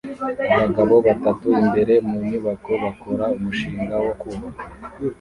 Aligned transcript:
Abagabo 0.53 0.93
batatu 1.07 1.47
imbere 1.63 1.93
mu 2.07 2.17
nyubako 2.27 2.71
bakora 2.83 3.23
umushinga 3.35 3.95
wo 4.05 4.13
kubaka 4.21 4.63